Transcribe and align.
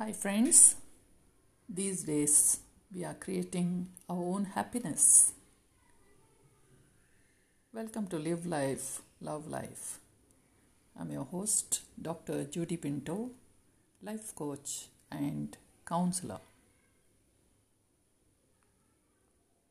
Hi, 0.00 0.12
friends. 0.12 0.76
These 1.68 2.04
days 2.04 2.60
we 2.94 3.04
are 3.04 3.14
creating 3.14 3.88
our 4.08 4.22
own 4.32 4.44
happiness. 4.44 5.32
Welcome 7.74 8.06
to 8.06 8.16
Live 8.16 8.46
Life, 8.46 9.02
Love 9.20 9.48
Life. 9.48 9.98
I'm 10.96 11.10
your 11.10 11.24
host, 11.24 11.80
Dr. 12.00 12.44
Judy 12.44 12.76
Pinto, 12.76 13.30
life 14.00 14.32
coach 14.36 14.86
and 15.10 15.56
counselor. 15.84 16.38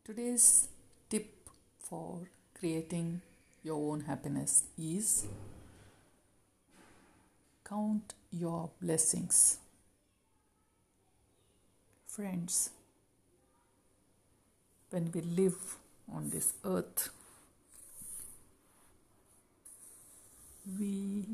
Today's 0.04 0.68
tip 1.10 1.50
for 1.80 2.28
creating 2.60 3.22
your 3.64 3.94
own 3.94 4.02
happiness 4.02 4.66
is 4.78 5.26
count 7.64 8.14
your 8.30 8.72
blessings. 8.82 9.60
Friends, 12.18 12.72
when 14.90 15.12
we 15.14 15.22
live 15.22 15.76
on 16.12 16.32
this 16.32 16.54
earth, 16.66 17.10
we 20.80 21.26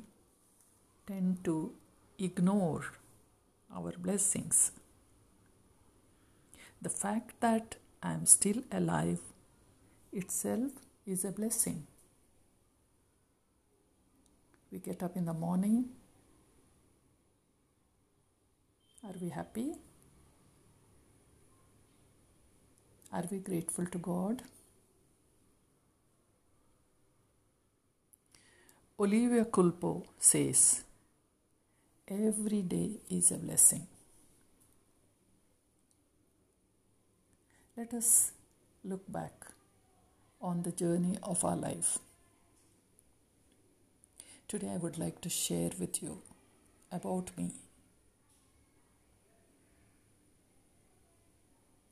tend 1.08 1.42
to 1.46 1.72
ignore 2.20 2.84
our 3.74 3.94
blessings. 3.98 4.74
The 6.82 6.90
fact 6.90 7.40
that 7.40 7.78
I 8.02 8.12
am 8.12 8.26
still 8.26 8.62
alive 8.70 9.22
itself 10.12 10.72
is 11.06 11.24
a 11.24 11.32
blessing. 11.32 11.88
We 14.70 14.80
get 14.80 15.02
up 15.02 15.16
in 15.16 15.24
the 15.24 15.34
morning. 15.34 15.86
Are 19.02 19.16
we 19.22 19.30
happy? 19.30 19.76
Are 23.14 23.26
we 23.30 23.38
grateful 23.38 23.86
to 23.86 24.00
God? 24.00 24.42
Olivia 29.00 29.46
Culpo 29.46 30.04
says, 30.18 30.84
Every 32.08 32.64
day 32.64 32.90
is 33.12 33.30
a 33.30 33.38
blessing. 33.38 33.86
Let 37.78 37.94
us 37.94 38.32
look 38.84 39.04
back 39.12 39.46
on 40.42 40.64
the 40.64 40.72
journey 40.72 41.20
of 41.22 41.46
our 41.46 41.56
life. 41.56 42.00
Today, 44.48 44.72
I 44.74 44.78
would 44.78 44.98
like 44.98 45.22
to 45.22 45.30
share 45.30 45.70
with 45.80 46.02
you 46.02 46.20
about 46.92 47.30
me. 47.38 47.52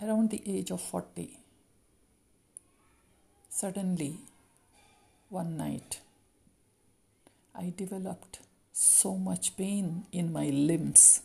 Around 0.04 0.32
the 0.32 0.42
age 0.48 0.72
of 0.72 0.82
40, 0.82 1.38
suddenly, 3.50 4.18
one 5.30 5.58
night, 5.58 6.00
I 7.54 7.72
developed 7.78 8.40
so 8.74 9.16
much 9.16 9.56
pain 9.56 10.06
in 10.12 10.34
my 10.34 10.46
limbs. 10.50 11.22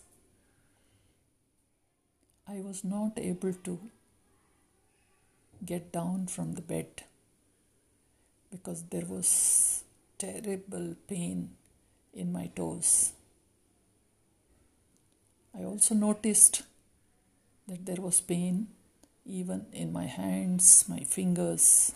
I 2.47 2.61
was 2.61 2.85
not 2.85 3.19
able 3.19 3.55
to 3.55 3.81
get 5.65 5.91
down 5.91 6.27
from 6.27 6.53
the 6.53 6.61
bed 6.61 7.05
because 8.51 8.83
there 8.91 9.07
was 9.07 9.85
terrible 10.19 10.97
pain 11.09 11.57
in 12.13 12.31
my 12.31 12.49
toes. 12.55 13.15
I 15.59 15.65
also 15.65 15.95
noticed 15.95 16.63
that 17.67 17.85
there 17.85 18.01
was 18.01 18.21
pain 18.21 18.69
even 19.25 19.67
in 19.73 19.93
my 19.93 20.07
hands, 20.07 20.85
my 20.89 21.01
fingers. 21.01 21.93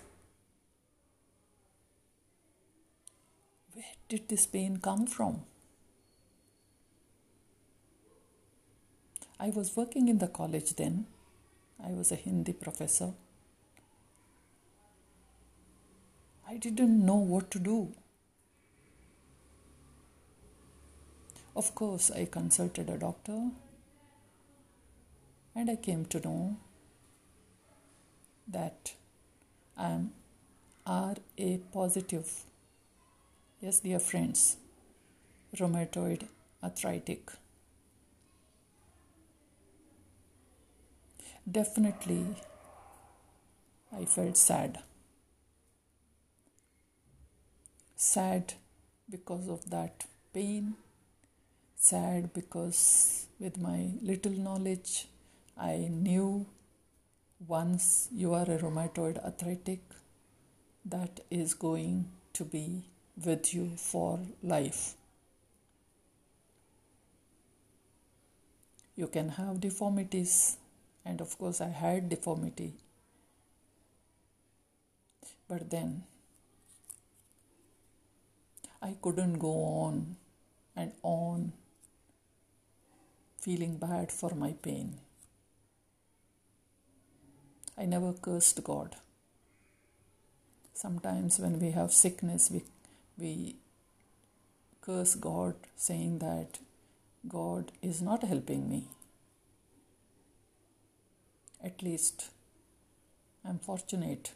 Where 3.72 3.84
did 4.08 4.28
this 4.28 4.46
pain 4.46 4.78
come 4.78 5.06
from? 5.06 5.42
I 9.38 9.50
was 9.50 9.76
working 9.76 10.08
in 10.08 10.18
the 10.18 10.26
college 10.26 10.74
then. 10.74 11.06
I 11.82 11.92
was 11.92 12.12
a 12.12 12.16
Hindi 12.16 12.52
professor. 12.52 13.12
I 16.46 16.56
didn't 16.56 17.06
know 17.06 17.16
what 17.16 17.50
to 17.52 17.58
do. 17.60 17.94
Of 21.54 21.74
course, 21.74 22.10
I 22.10 22.24
consulted 22.24 22.90
a 22.90 22.98
doctor 22.98 23.50
and 25.54 25.70
I 25.70 25.76
came 25.76 26.04
to 26.06 26.20
know 26.20 26.56
that 28.48 28.94
I 29.76 29.90
am 29.90 30.12
RA 30.86 31.56
positive. 31.72 32.44
Yes, 33.60 33.80
dear 33.80 33.98
friends, 34.00 34.56
rheumatoid 35.56 36.26
arthritic. 36.62 37.30
Definitely, 41.50 42.26
I 43.92 44.04
felt 44.04 44.36
sad. 44.36 44.78
Sad 47.96 48.54
because 49.10 49.48
of 49.48 49.68
that 49.70 50.06
pain, 50.32 50.74
sad 51.76 52.32
because 52.32 53.26
with 53.38 53.58
my 53.58 53.90
little 54.00 54.32
knowledge, 54.32 55.08
I 55.56 55.88
knew 55.90 56.46
once 57.46 58.08
you 58.12 58.34
are 58.34 58.44
a 58.44 58.58
rheumatoid 58.58 59.22
arthritic, 59.24 59.80
that 60.84 61.20
is 61.30 61.54
going 61.54 62.10
to 62.32 62.44
be 62.44 62.84
with 63.24 63.54
you 63.54 63.72
for 63.76 64.20
life. 64.42 64.94
You 68.96 69.06
can 69.06 69.30
have 69.30 69.60
deformities, 69.60 70.56
and 71.04 71.20
of 71.20 71.38
course, 71.38 71.60
I 71.60 71.68
had 71.68 72.08
deformity. 72.08 72.74
But 75.48 75.70
then 75.70 76.04
I 78.82 78.96
couldn't 79.02 79.38
go 79.38 79.52
on 79.64 80.16
and 80.76 80.92
on 81.02 81.52
feeling 83.38 83.76
bad 83.76 84.12
for 84.12 84.34
my 84.34 84.52
pain. 84.52 84.98
I 87.80 87.86
never 87.86 88.12
cursed 88.12 88.62
God. 88.62 88.96
Sometimes 90.74 91.38
when 91.38 91.58
we 91.58 91.70
have 91.70 91.92
sickness, 91.92 92.50
we, 92.50 92.62
we 93.16 93.56
curse 94.82 95.14
God, 95.14 95.54
saying 95.76 96.18
that 96.18 96.58
God 97.26 97.72
is 97.80 98.02
not 98.02 98.22
helping 98.22 98.68
me. 98.68 98.88
At 101.64 101.82
least 101.82 102.28
I'm 103.44 103.58
fortunate 103.58 104.32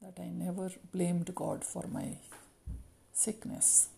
that 0.00 0.22
I 0.22 0.28
never 0.28 0.70
blamed 0.92 1.34
God 1.34 1.64
for 1.64 1.86
my 1.88 2.18
sickness. 3.12 3.88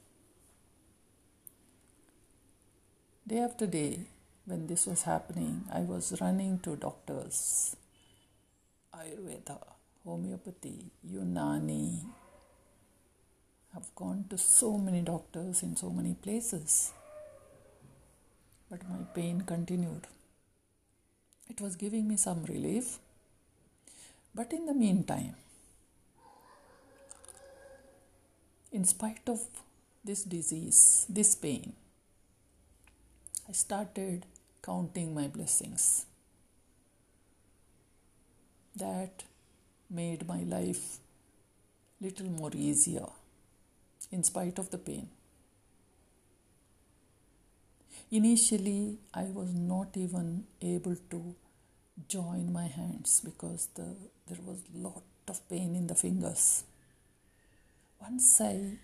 Day 3.27 3.39
after 3.39 3.67
day, 3.67 4.01
when 4.47 4.67
this 4.67 4.87
was 4.87 5.03
happening, 5.03 5.65
I 5.73 5.81
was 5.81 6.21
running 6.21 6.59
to 6.61 6.75
doctors, 6.77 7.77
Ayurveda, 8.95 9.59
homeopathy, 10.05 10.91
Unani. 11.11 12.05
I've 13.75 13.95
gone 13.95 14.27
to 14.29 14.37
so 14.37 14.77
many 14.77 15.01
doctors 15.01 15.63
in 15.63 15.77
so 15.77 15.89
many 15.89 16.13
places, 16.15 16.93
but 18.71 18.87
my 18.89 18.99
pain 19.15 19.41
continued. 19.41 20.07
It 21.49 21.61
was 21.61 21.75
giving 21.77 22.07
me 22.07 22.17
some 22.17 22.45
relief, 22.45 22.99
but 24.35 24.53
in 24.53 24.67
the 24.67 24.75
meantime, 24.75 25.37
in 28.71 28.85
spite 28.85 29.27
of 29.27 29.41
this 30.05 30.23
disease, 30.25 31.07
this 31.09 31.35
pain, 31.35 31.73
I 33.49 33.53
started 33.53 34.27
counting 34.63 35.15
my 35.15 35.29
blessings. 35.29 36.07
That 38.77 39.25
made 39.91 40.27
my 40.27 40.43
life 40.43 40.99
little 42.01 42.31
more 42.31 42.51
easier 42.55 43.07
in 44.11 44.23
spite 44.23 44.59
of 44.59 44.71
the 44.71 44.79
pain. 44.79 45.09
Initially, 48.11 48.99
I 49.15 49.25
was 49.25 49.53
not 49.55 49.97
even 49.97 50.45
able 50.61 50.97
to 51.11 51.35
join 52.09 52.53
my 52.53 52.67
hands 52.67 53.21
because 53.25 53.69
the, 53.75 53.97
there 54.27 54.39
was 54.45 54.63
lot 54.75 55.03
of 55.29 55.49
pain 55.49 55.75
in 55.75 55.87
the 55.87 55.95
fingers. 55.95 56.65
Once 58.01 58.41
I 58.41 58.79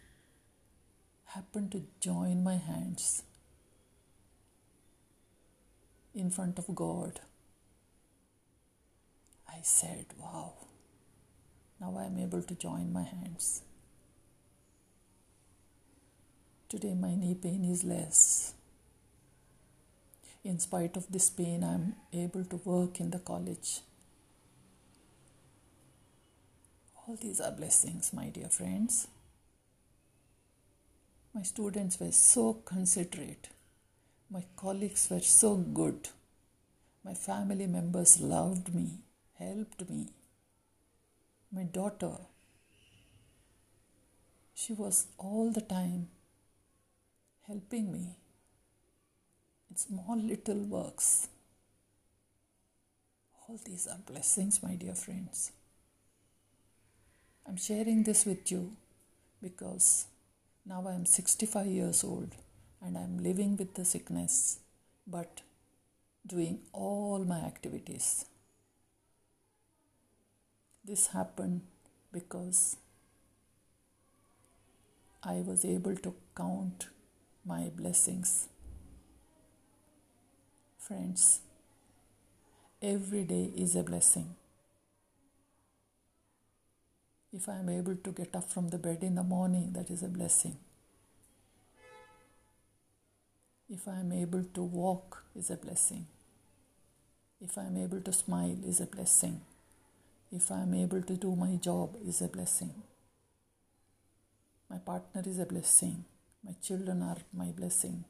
happened 1.26 1.72
to 1.72 1.82
join 2.00 2.42
my 2.42 2.56
hands, 2.56 3.22
in 6.14 6.30
front 6.30 6.58
of 6.58 6.74
God. 6.74 7.20
I 9.58 9.62
said, 9.62 10.06
Wow, 10.20 10.52
now 11.80 11.96
I 11.98 12.04
am 12.04 12.18
able 12.18 12.42
to 12.42 12.54
join 12.54 12.92
my 12.92 13.02
hands. 13.02 13.62
Today 16.68 16.94
my 16.94 17.16
knee 17.16 17.34
pain 17.34 17.64
is 17.64 17.82
less. 17.82 18.52
In 20.44 20.60
spite 20.60 20.96
of 20.96 21.10
this 21.10 21.28
pain, 21.28 21.64
I 21.64 21.74
am 21.74 21.96
able 22.12 22.44
to 22.44 22.56
work 22.64 23.00
in 23.00 23.10
the 23.10 23.18
college. 23.18 23.80
All 26.96 27.16
these 27.20 27.40
are 27.40 27.50
blessings, 27.50 28.12
my 28.12 28.28
dear 28.28 28.48
friends. 28.48 29.08
My 31.34 31.42
students 31.42 31.98
were 31.98 32.12
so 32.12 32.54
considerate. 32.64 33.48
My 34.30 34.44
colleagues 34.56 35.08
were 35.10 35.20
so 35.20 35.56
good. 35.56 36.08
My 37.04 37.14
family 37.14 37.66
members 37.66 38.20
loved 38.20 38.74
me, 38.74 38.90
helped 39.38 39.88
me. 39.88 40.08
My 41.52 41.62
daughter, 41.62 42.12
she 44.54 44.72
was 44.72 45.06
all 45.16 45.50
the 45.50 45.60
time 45.60 46.08
helping 47.46 47.90
me 47.92 48.16
in 49.70 49.76
small 49.76 50.16
little 50.16 50.62
works. 50.64 51.28
All 53.48 53.58
these 53.64 53.86
are 53.86 53.98
blessings, 54.06 54.62
my 54.62 54.74
dear 54.74 54.94
friends. 54.94 55.52
I'm 57.46 57.56
sharing 57.56 58.02
this 58.02 58.26
with 58.26 58.50
you 58.52 58.72
because 59.42 60.06
now 60.66 60.84
I 60.86 60.92
am 60.94 61.06
65 61.06 61.66
years 61.66 62.04
old 62.04 62.34
and 62.82 62.98
I'm 62.98 63.22
living 63.22 63.56
with 63.56 63.74
the 63.74 63.86
sickness 63.86 64.58
but 65.06 65.40
doing 66.26 66.58
all 66.72 67.24
my 67.24 67.38
activities. 67.38 68.26
This 70.88 71.08
happened 71.08 71.60
because 72.10 72.78
I 75.22 75.34
was 75.46 75.62
able 75.66 75.94
to 75.96 76.14
count 76.34 76.86
my 77.44 77.70
blessings. 77.76 78.48
Friends, 80.78 81.40
every 82.80 83.24
day 83.24 83.50
is 83.54 83.76
a 83.76 83.82
blessing. 83.82 84.34
If 87.34 87.50
I 87.50 87.56
am 87.58 87.68
able 87.68 87.96
to 87.96 88.10
get 88.10 88.34
up 88.34 88.50
from 88.50 88.70
the 88.70 88.78
bed 88.78 89.02
in 89.02 89.16
the 89.16 89.22
morning, 89.22 89.74
that 89.74 89.90
is 89.90 90.02
a 90.02 90.08
blessing. 90.08 90.56
If 93.68 93.86
I 93.86 94.00
am 94.00 94.12
able 94.12 94.44
to 94.54 94.62
walk, 94.62 95.22
is 95.36 95.50
a 95.50 95.56
blessing. 95.56 96.06
If 97.42 97.58
I 97.58 97.64
am 97.64 97.76
able 97.76 98.00
to 98.00 98.12
smile, 98.14 98.56
is 98.64 98.80
a 98.80 98.86
blessing. 98.86 99.42
If 100.30 100.50
I 100.52 100.60
am 100.62 100.74
able 100.74 101.02
to 101.02 101.16
do 101.16 101.34
my 101.34 101.56
job, 101.56 101.96
is 102.04 102.20
a 102.20 102.28
blessing. 102.28 102.74
My 104.68 104.78
partner 104.78 105.22
is 105.26 105.38
a 105.38 105.46
blessing. 105.46 106.04
My 106.44 106.52
children 106.62 107.02
are 107.02 107.16
my 107.32 107.46
blessing. 107.46 108.04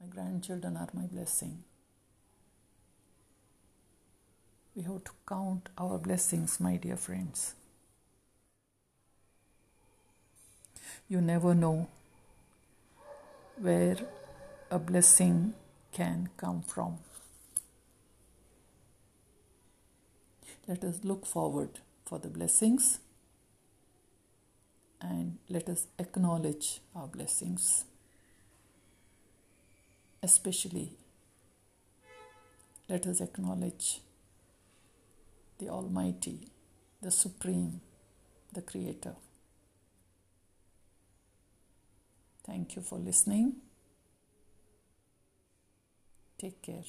My 0.00 0.06
grandchildren 0.06 0.76
are 0.76 0.88
my 0.92 1.06
blessing. 1.06 1.64
We 4.74 4.82
have 4.82 5.04
to 5.04 5.10
count 5.28 5.68
our 5.76 5.98
blessings, 5.98 6.60
my 6.60 6.76
dear 6.76 6.96
friends. 6.96 7.54
You 11.08 11.20
never 11.20 11.54
know 11.54 11.88
where 13.58 13.96
a 14.70 14.78
blessing 14.78 15.54
can 15.92 16.30
come 16.36 16.62
from. 16.62 16.98
Let 20.66 20.84
us 20.84 21.00
look 21.02 21.26
forward 21.26 21.80
for 22.04 22.18
the 22.18 22.28
blessings 22.28 23.00
and 25.00 25.38
let 25.48 25.68
us 25.68 25.86
acknowledge 25.98 26.80
our 26.94 27.08
blessings. 27.08 27.84
Especially, 30.22 30.92
let 32.88 33.06
us 33.06 33.20
acknowledge 33.20 34.00
the 35.58 35.68
Almighty, 35.68 36.48
the 37.00 37.10
Supreme, 37.10 37.80
the 38.52 38.62
Creator. 38.62 39.16
Thank 42.46 42.76
you 42.76 42.82
for 42.82 42.98
listening. 42.98 43.54
Take 46.38 46.62
care. 46.62 46.82